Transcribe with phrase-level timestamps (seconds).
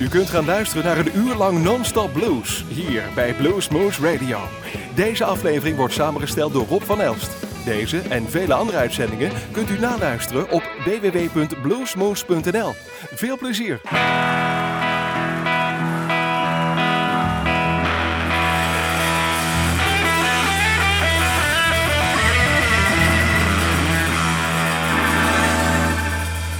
[0.00, 4.38] U kunt gaan luisteren naar een uur lang non-stop blues hier bij Blues Moose Radio.
[4.94, 7.30] Deze aflevering wordt samengesteld door Rob van Elst.
[7.64, 12.74] Deze en vele andere uitzendingen kunt u naluisteren op www.bluesmoose.nl.
[13.14, 13.80] Veel plezier!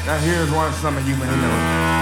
[0.07, 2.00] Now here's one some of you may know.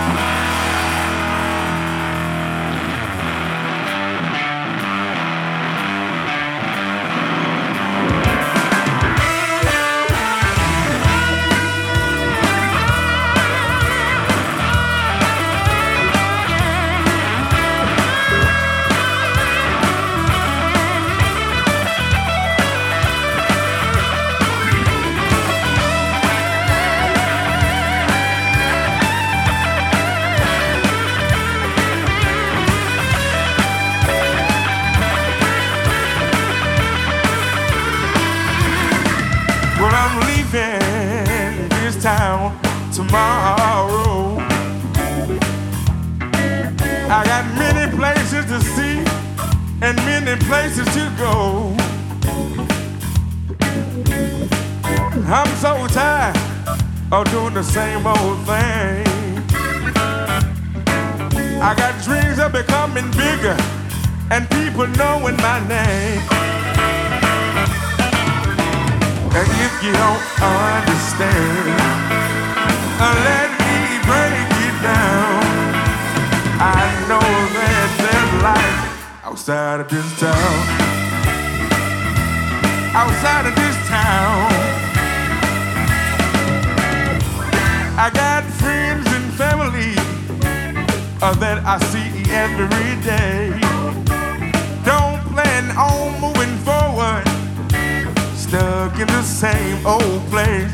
[76.61, 80.59] I know that there's life outside of this town.
[82.93, 84.51] Outside of this town.
[87.97, 89.95] I got friends and family
[91.23, 93.55] uh, that I see every day.
[94.85, 97.23] Don't plan on moving forward
[98.35, 100.73] stuck in the same old place.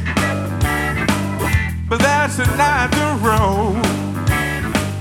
[1.90, 4.03] But that's not the road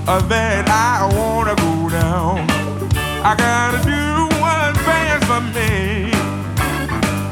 [0.04, 2.44] that I wanna go down.
[3.24, 6.12] I gotta do what's best for me.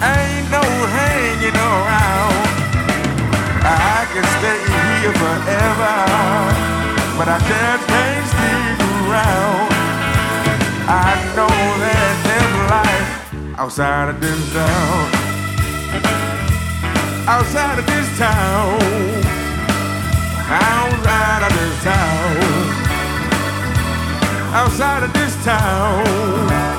[0.00, 0.64] Ain't no
[0.96, 2.36] hanging around.
[3.64, 5.96] I can stay here forever,
[7.18, 9.68] but I just can't stick around.
[10.88, 11.54] I know
[11.84, 15.32] that there's life outside of this town
[17.26, 18.80] outside of this town,
[20.50, 22.51] outside of this town,
[24.52, 26.71] outside of this town.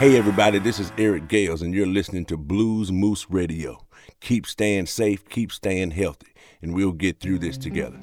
[0.00, 3.84] Hey, everybody, this is Eric Gales, and you're listening to Blues Moose Radio.
[4.20, 8.00] Keep staying safe, keep staying healthy, and we'll get through this together.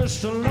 [0.00, 0.49] Just a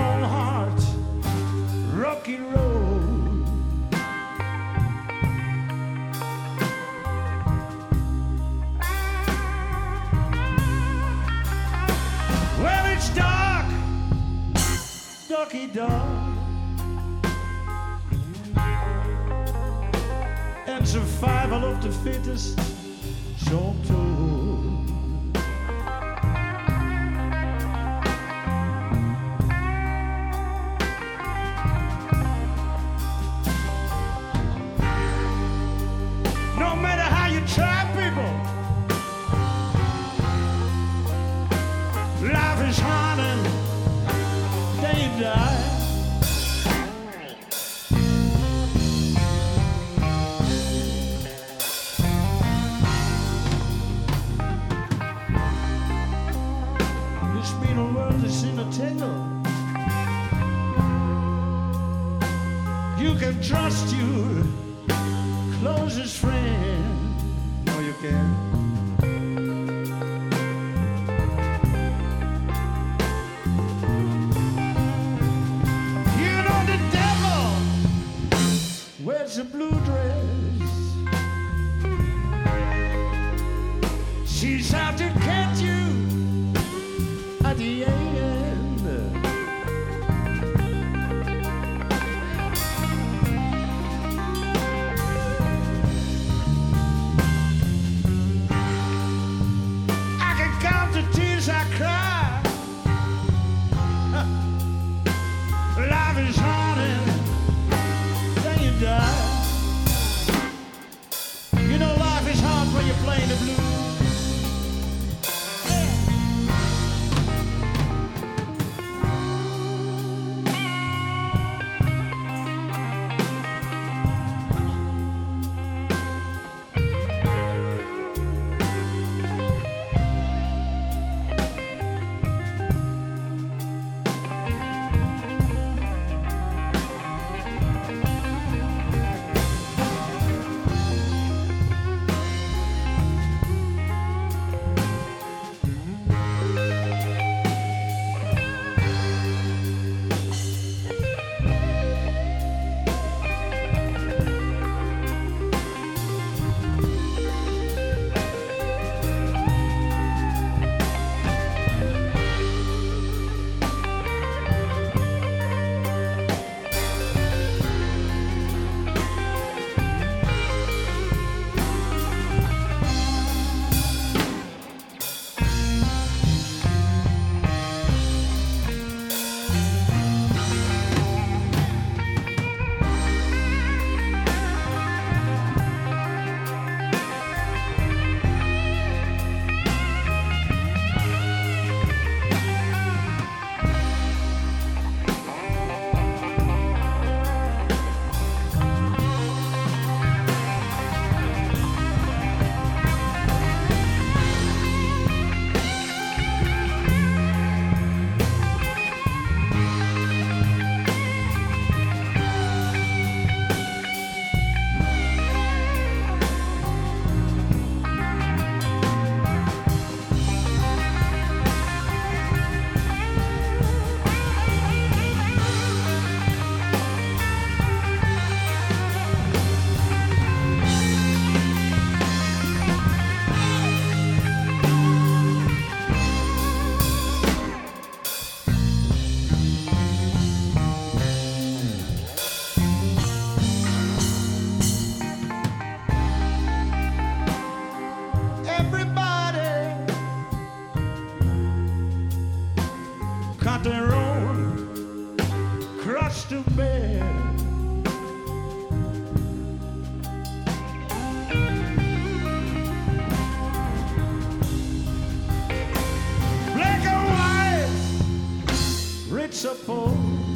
[269.40, 270.29] suppose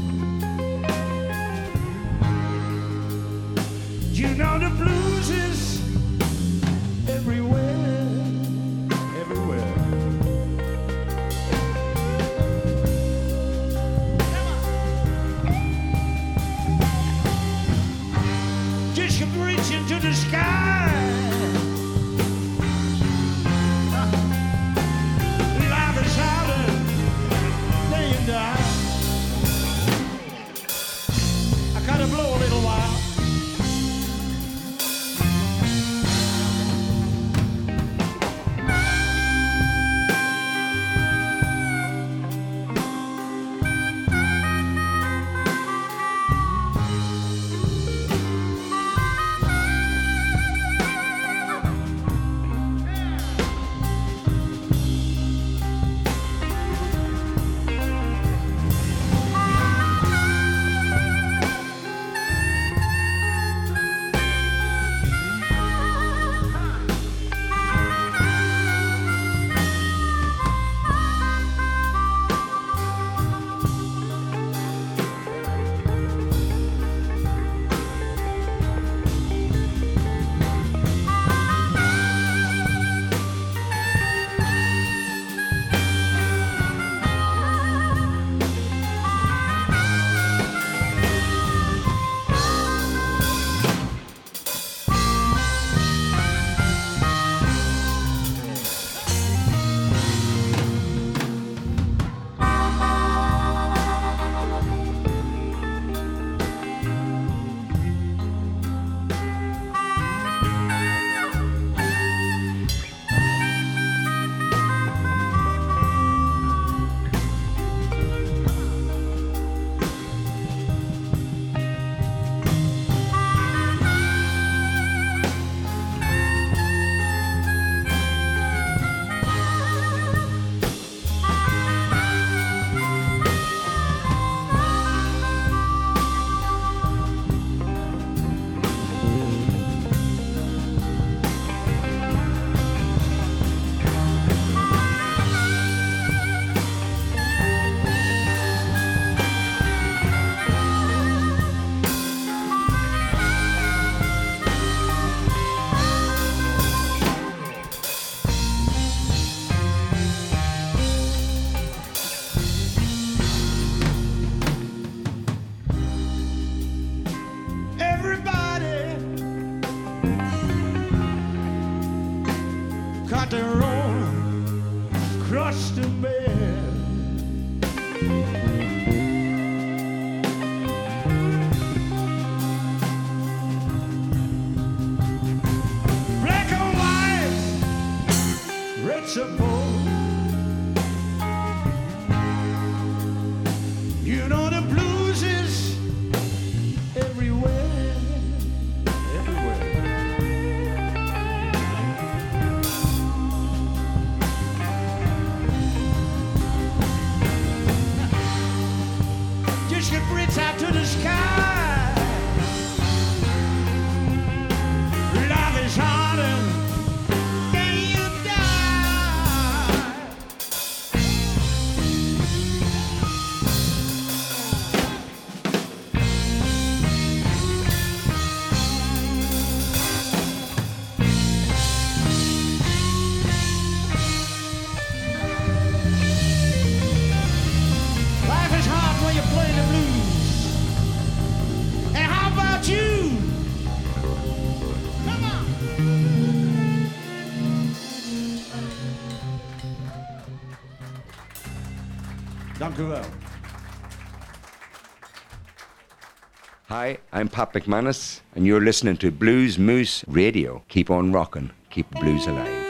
[256.70, 260.64] Hi, I'm Pat McManus, and you're listening to Blues Moose Radio.
[260.70, 262.63] Keep on rocking, keep blues alive.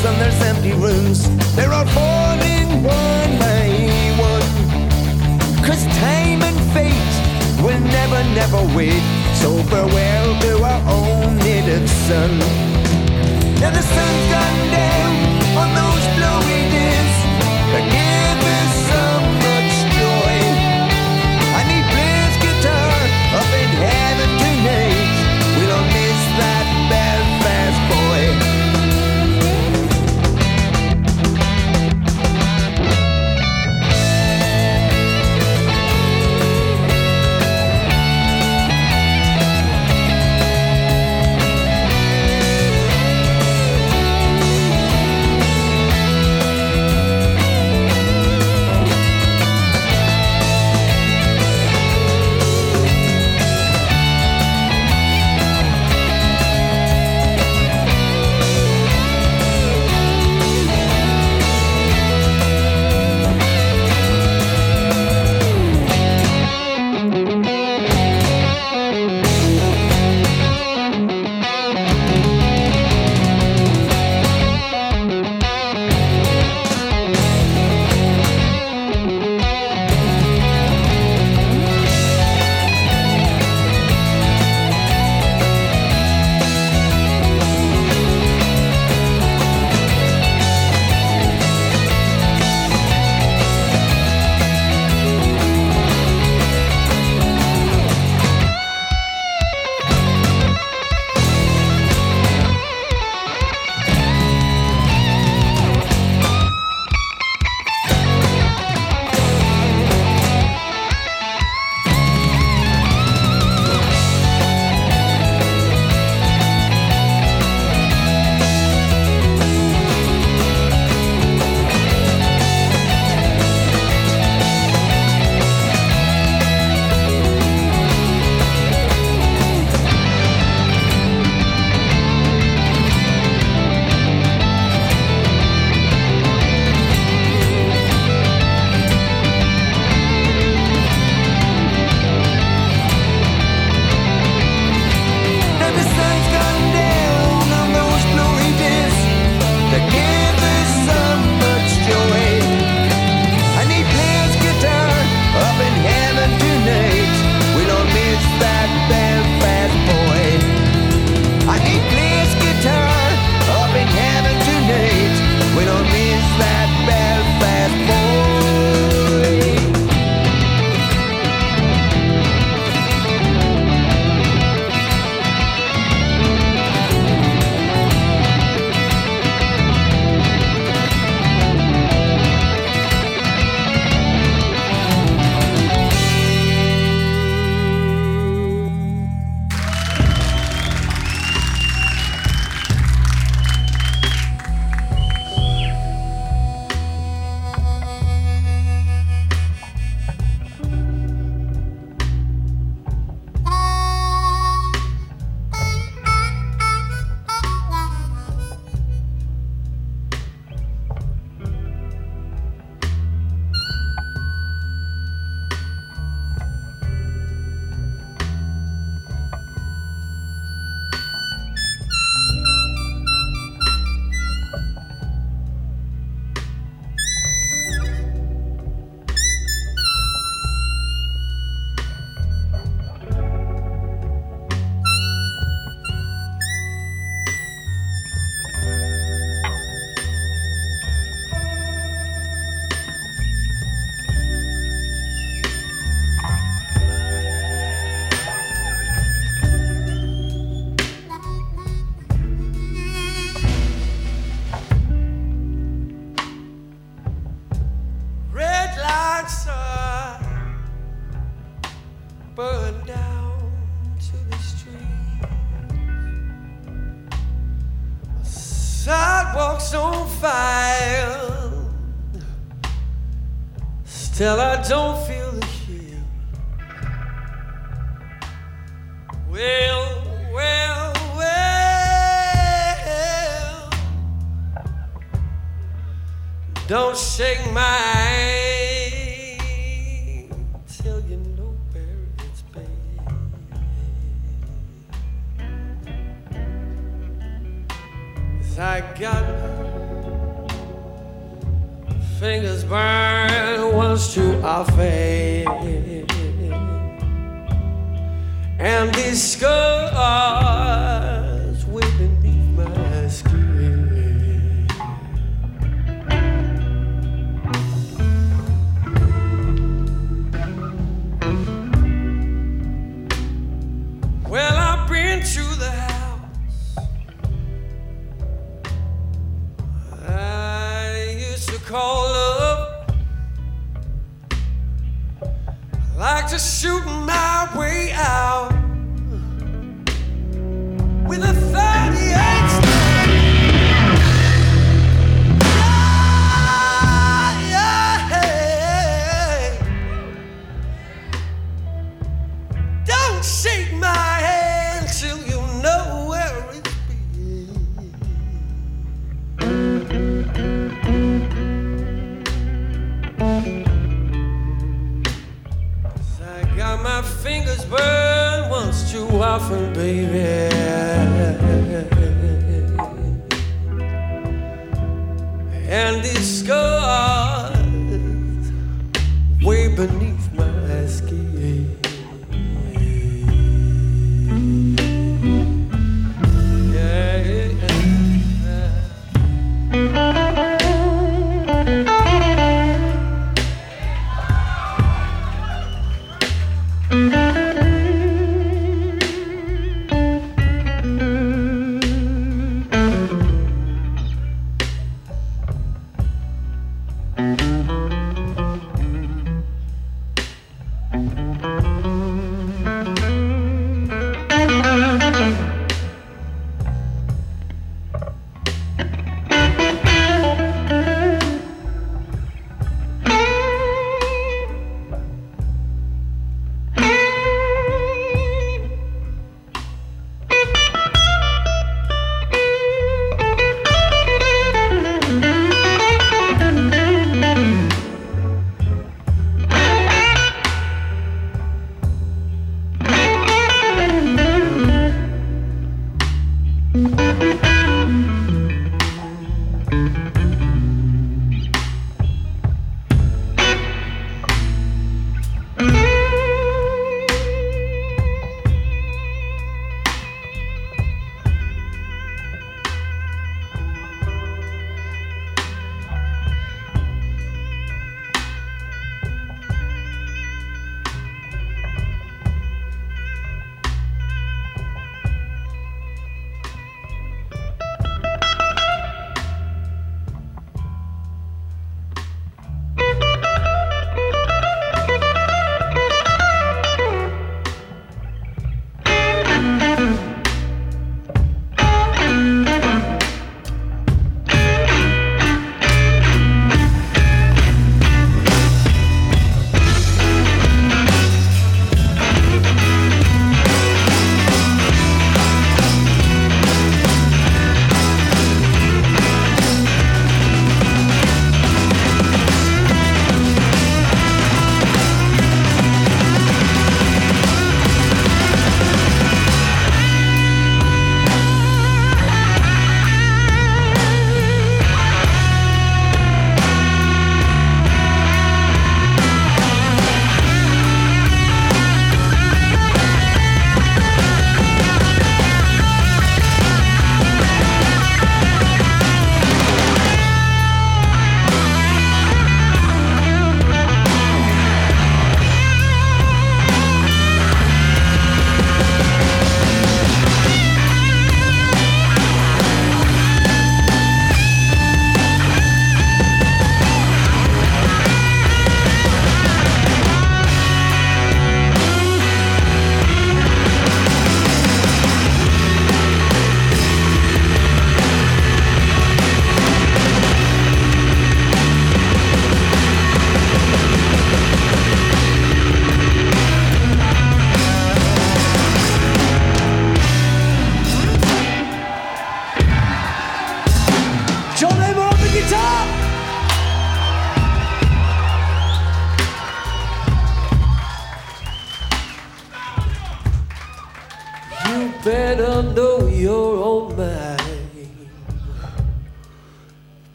[0.00, 1.28] halls and there's empty rooms.
[1.54, 3.68] There are four in one by
[4.18, 5.64] one.
[5.64, 9.02] Cause time and fate will never, never wait.
[9.34, 12.30] So farewell to our own native sun.
[13.62, 14.49] And the sun's gone.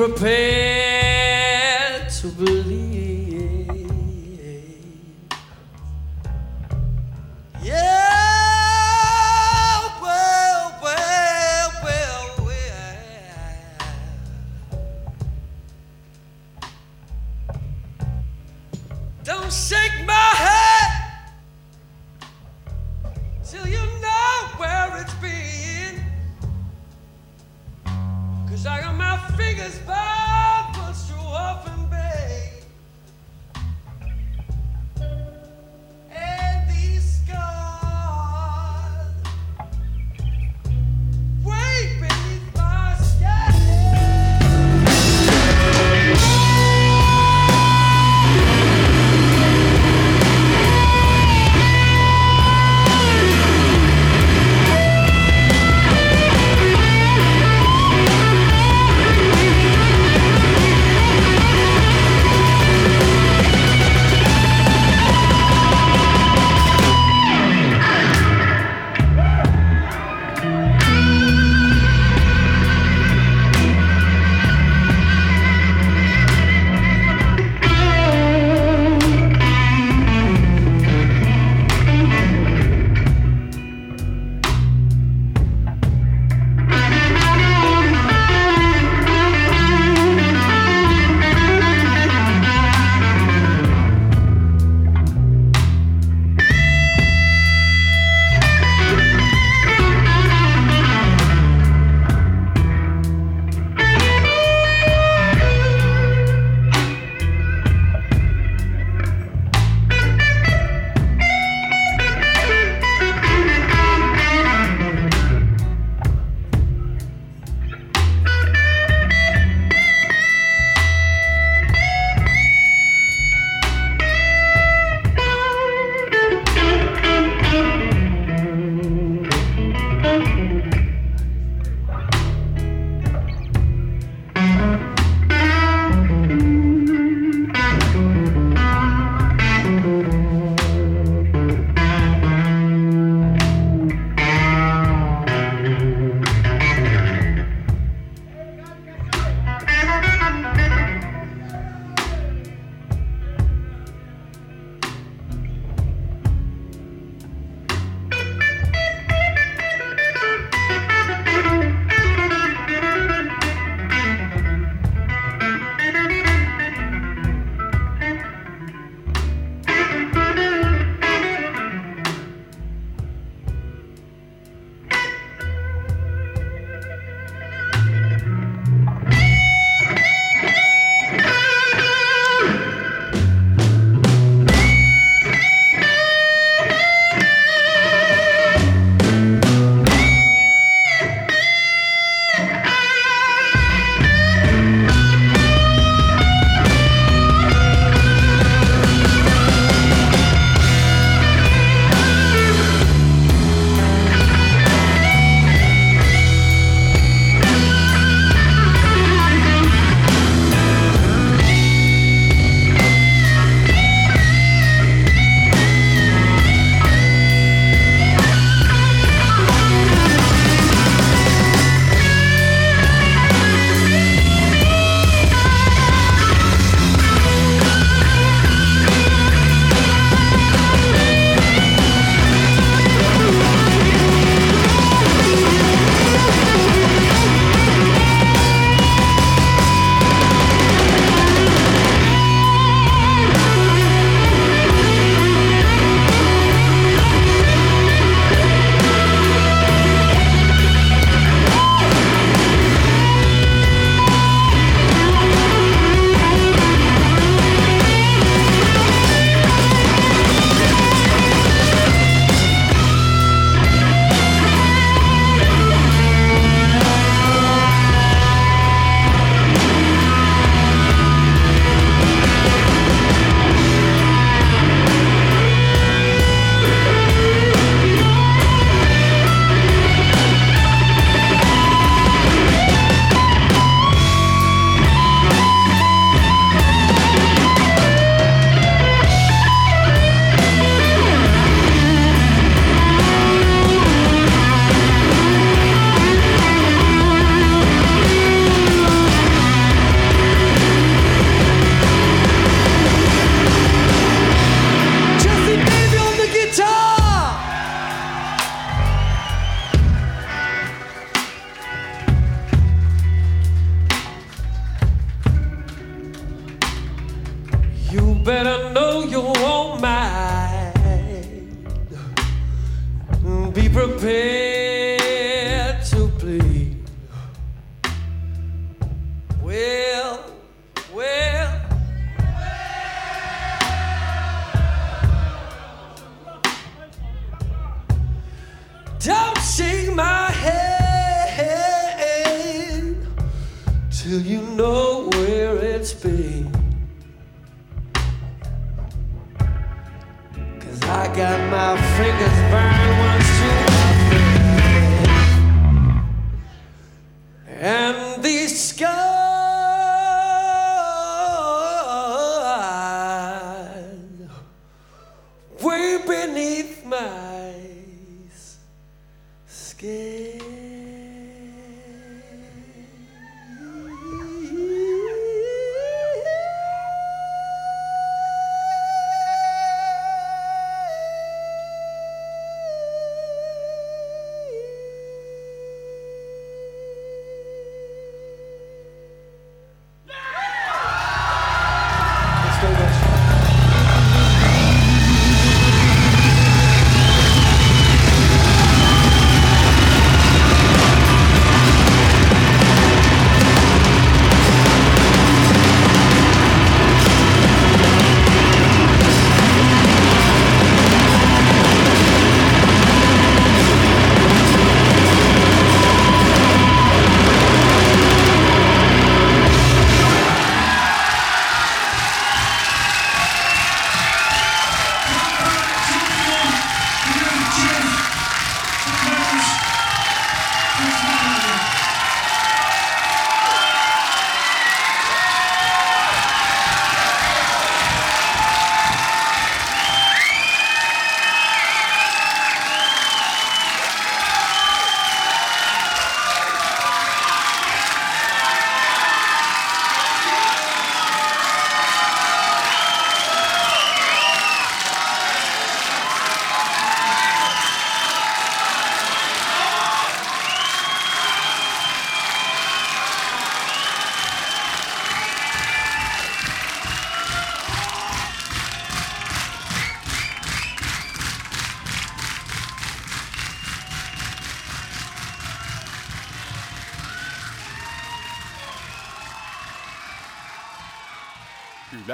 [0.00, 0.39] Be